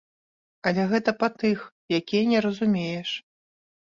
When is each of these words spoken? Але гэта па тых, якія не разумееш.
Але 0.69 0.85
гэта 0.93 1.11
па 1.21 1.27
тых, 1.43 1.59
якія 1.99 2.23
не 2.31 2.39
разумееш. 2.45 3.09